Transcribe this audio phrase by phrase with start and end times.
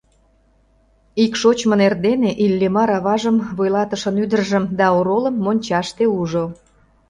[1.23, 6.45] Ик шочмын эрдене Иллимар аважым, вуйлатышын ӱдыржым да оролым мончаште ужо.